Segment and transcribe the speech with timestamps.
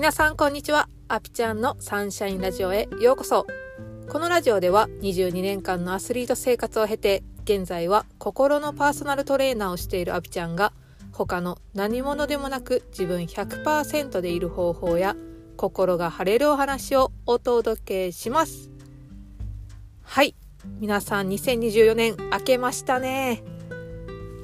[0.00, 0.88] 皆さんこんにちは。
[1.08, 3.46] アピちゃんのサンシャインラジオへようこそ。
[4.08, 10.72] このラジオでは22年間のアスリート生活を経て、現在は心のパーソナルトレーナーをしているアピちゃんが、
[11.12, 15.16] 他の何者でもなく自分100%でいる方法や、
[15.58, 18.70] 心が晴れるお話をお届けします。
[20.02, 20.34] はい。
[20.78, 23.44] 皆さん2024年明けましたね。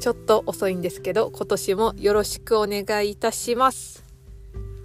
[0.00, 4.04] ちょっと遅いんですけど、今年もよろしくお願いいたします。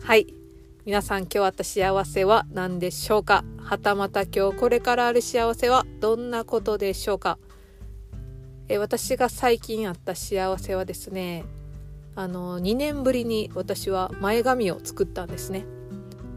[0.01, 0.40] はい。
[0.83, 3.43] 皆さん今日あった幸せは何でしょうか？
[3.59, 7.37] はたまた今日これからある幸せはどんなことでしょうか？
[8.67, 11.45] え私が最近あった幸せはですね
[12.15, 15.65] あの2年ぶりに私は前髪を作ったんですね。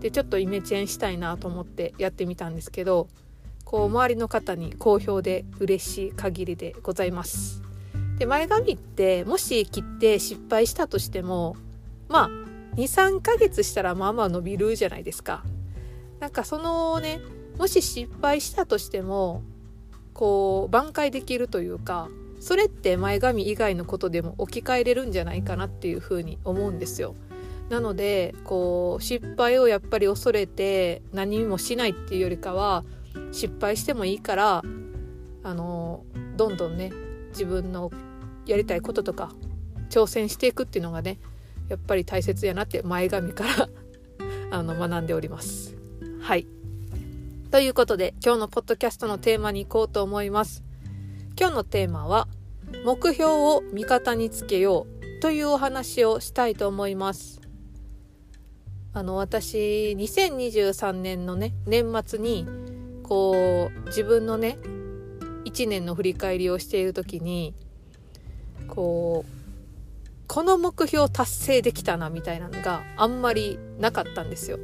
[0.01, 3.09] でちょっとイメチェンしたいなと思ってやってみたんですけど
[3.65, 7.63] こう周りの方に好評で嬉しい限りでございます。
[8.19, 11.57] で前髪ってもし切って失敗したとしても
[12.09, 12.31] まあ
[12.77, 15.45] 23ヶ月したらまあまあ伸びるじゃないですか。
[16.21, 17.21] なんかそのね
[17.59, 19.43] もし失敗したとしても
[20.13, 22.09] こう挽回できるというか
[22.41, 27.15] それって前髪以外のことでも置き換えれるんじゃないかなっていうふうに思うんですよ。
[27.69, 32.85] なのでこう失敗をやっぱり恐れて何もしないっていうよりかは
[33.33, 34.63] 失敗してもいいから
[35.43, 36.05] あの
[36.37, 36.93] どんどんね
[37.31, 37.91] 自分の
[38.47, 39.33] やりたいこととか
[39.89, 41.19] 挑戦していくっていうのがね
[41.69, 43.69] やっぱり大切やなって前髪から
[44.51, 45.77] あの学んでおります。
[46.21, 46.47] はい。
[47.51, 50.63] ということで今日のポッドキャストのテーマに行こうと思います。
[51.39, 52.29] 今日のテーマは
[52.85, 54.87] 目標を味方につけよ
[55.19, 57.41] うというお話をしたいと思います。
[58.93, 62.47] あの私2023年のね年末に
[63.03, 64.59] こう自分のね
[65.45, 67.55] 1年の振り返りをしている時に
[68.69, 69.44] こう
[70.27, 74.59] この目標達成できたなみたいなのがあんまりなかったんですよ。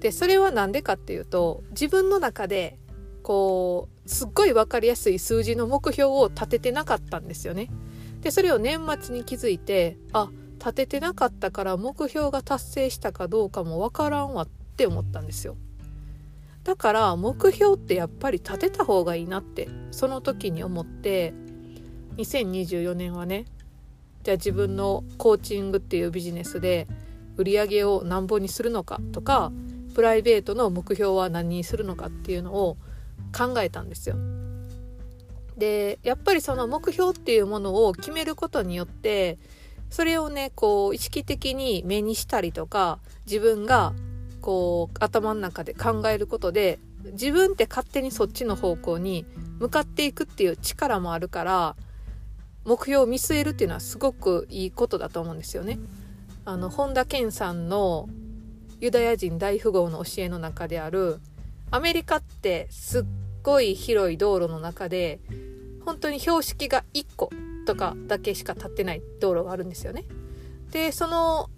[0.00, 2.78] でそれは何でかっていうと自分の中で
[3.22, 7.68] こうすっごい分かりやすい数字の目標を立ててなかったんですよね。
[8.20, 15.56] でそれを年末に気づいてあ立ててなかったから目標が達成したかどうかも分からんわって思ったんですよ。
[16.64, 21.32] だから目標ってやっぱり立てた方がいいなってその時に思って
[22.16, 23.46] 2024年はね
[24.22, 26.86] じゃあ自分のコーチングっていうビジネスで
[27.36, 29.52] 売り上げを何本にするのかとか
[29.94, 32.76] プライベートの目標は何にするのかっていうのを
[33.36, 34.16] 考えたんですよ。
[35.56, 39.38] でやっぱりその目標っていうものを決めることによって
[39.90, 43.92] それをねこう意識的に目にしたりとか自分が
[44.40, 46.78] こう頭の中で考えることで
[47.12, 49.26] 自分って勝手にそっちの方向に
[49.58, 51.76] 向かっていくっていう力もあるから
[52.68, 55.78] 目標を見据えるっていうのはすごくいいことだと思うんですよね。
[56.44, 58.10] あの本田健さんの
[58.78, 61.18] ユダヤ人大富豪の教えの中である
[61.70, 63.04] アメリカってすっ
[63.42, 65.18] ごい広い道路の中で
[65.86, 67.30] 本当に標識が1個
[67.64, 70.04] とかだけしか立ってない道路があるんですよね。
[70.70, 71.48] でその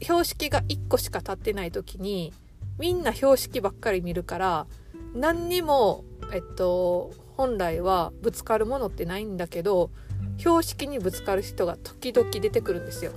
[0.00, 2.32] 標識が1個しか立ってない時に
[2.78, 4.66] みんな標識ばっかり見るから
[5.14, 9.90] 何にもえっと本来はぶつかるものってないんだけど
[10.38, 13.12] 標識にぶつかる人が時々出てくるんですよ。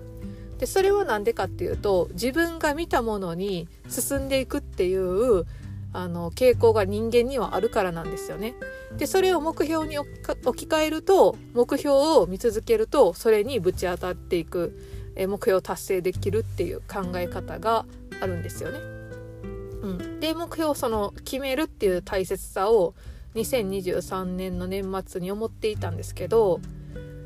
[0.59, 5.45] でそれは何でかっていうと自分が見たものに進んでいくっていう
[5.91, 8.55] あの傾向が人間にはあるからなんですよね。
[8.97, 10.21] でそれを目標に置き
[10.67, 14.77] 換えると目標を見続けるとそれにぶち当たっていく
[15.15, 17.85] え目標を達成できるっていう考え方が
[18.21, 18.79] あるんですよね。
[19.81, 22.93] うん、で目標をその決めるっていう大切さを
[23.35, 26.61] 2023年の年末に思っていたんですけど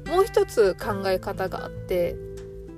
[0.08, 2.16] もう一つ考え方があって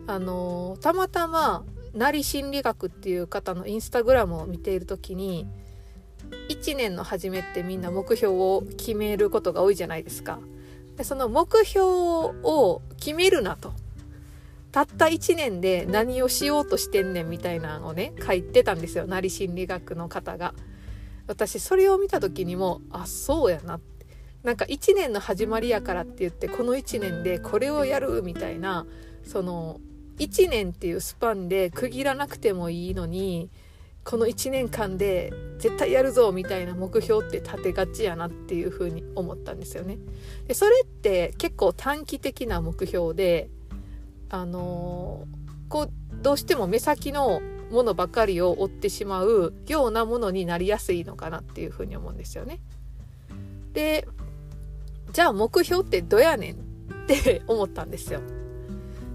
[0.07, 1.63] あのたまたま
[1.93, 5.47] なり心理学っていう方のインスタグラムを見ている時に
[6.49, 10.39] 1年の初めってみんな目標を決めることが多いじゃないですか。
[10.97, 13.73] でその目標を決めるなと。
[14.71, 20.53] たった1年で何をしようとしてんねんみたいなのをね書いてたんですよなり心理学の方が。
[21.27, 23.98] 私それを見た時にもあそうやなって
[24.43, 28.85] なんか1年の始まりやからって言ってこの1年でこれをやるみたいな
[29.23, 29.81] その
[30.17, 33.49] 1年っていうスパンで区切らなくてもいいのに
[34.03, 39.97] この1年間で絶対やるぞみたいな目標って立てがちやなっていうふうに思ったんですよね。
[40.47, 43.49] でそれって結構短期的な目標で
[44.29, 52.59] あのー、こうどうしても目先のものばかりを追ってしまうようなものになりやすいのかなっていうふうに思うんですよね。
[53.73, 54.07] で
[55.11, 56.57] じゃあ目標ってどやねんっ
[57.07, 58.21] て思ったんですよ。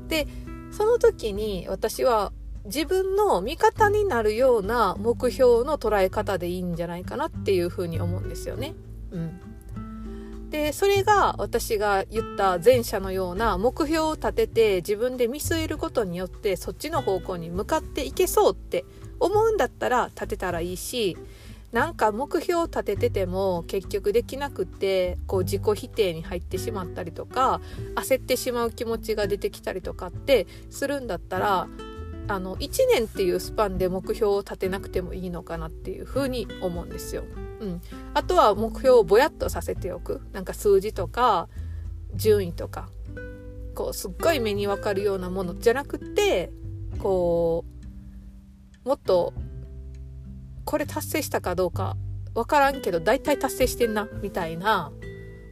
[0.08, 0.26] で
[0.70, 2.32] その時に私は
[2.64, 8.74] 自分の味方になるような目標の捉え方でいいんじゃないかなっていうふうに思うんですよね。
[9.10, 18.84] うん、でそれが私が言った前者のような目標を立てて自分で見据えることによってそっちの方向に向かっていけそうって
[19.20, 21.16] 思うんだったら立てたらいいし
[21.74, 27.60] なんか目標を立ててても結局できなくてこう自己否定に入ってしまったりとか
[27.96, 31.66] 焦ってしまう気持ちが出てきたりとかってするんだったら
[32.28, 37.24] あの1年っていうスパンで目標を立てなくてもいいのかなっていうふうに思うんですよ。
[37.60, 37.82] うん、
[38.14, 40.22] あとは目標をぼやっとさせておく。
[40.32, 41.48] なんか数字とか
[42.14, 42.88] 順位とか。
[43.74, 46.52] こうすっごい目に分かるようなものじゃなくて
[47.00, 47.64] こ
[48.84, 49.34] うもっと
[50.64, 51.96] これ達成したかどうか
[52.34, 54.92] 分からんけど大体達成してんなみたいな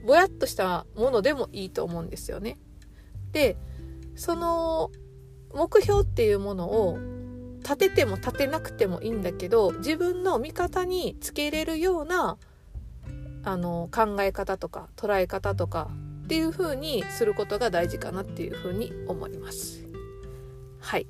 [0.04, 2.58] ぼやっとしたものでもいいと思うんですよね。
[3.32, 3.56] で
[4.16, 4.90] その
[5.54, 6.98] 目標っていうものを
[7.62, 12.36] 立てても立てなくてもいいんだけど自分の味方につけれるような
[13.44, 15.90] あの考え方とか捉え方とか
[16.24, 19.84] っていう風にすることが大事かなっていう風に思います。
[20.80, 21.06] はい。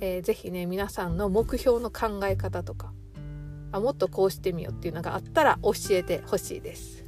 [0.00, 2.92] えー、ぜひね皆さんの目標の考え方とか
[3.72, 7.04] あもっとこうしてみようっていうのがあったら教えてほしいです。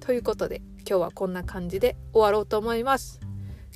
[0.00, 3.20] ということで今日はこんな感じで終わろうと思います。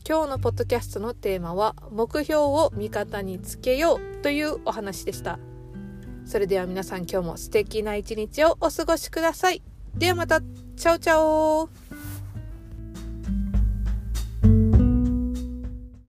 [0.07, 5.39] 今日のポッドキャストのテーマは目標を味方につけようというお話でした。
[6.27, 9.63] それでは皆さん今日も素敵な一日をお過ごしください。
[9.97, 11.69] ではまた、チャオチャオ